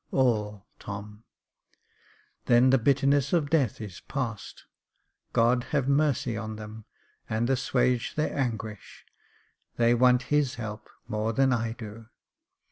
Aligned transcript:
"All, 0.11 0.65
Tom."" 0.79 1.25
Then 2.47 2.71
the 2.71 2.79
bitterness 2.79 3.33
of 3.33 3.51
death 3.51 3.79
is 3.79 3.99
passed; 4.01 4.65
God 5.31 5.65
have 5.65 5.87
mercy 5.87 6.35
on 6.35 6.55
them, 6.55 6.85
and 7.29 7.47
assuage 7.51 8.15
their 8.15 8.35
anguish; 8.35 9.05
they 9.77 9.93
want 9.93 10.23
His 10.33 10.55
help 10.55 10.89
more 11.07 11.33
than 11.33 11.53
I 11.53 11.73
do." 11.73 12.07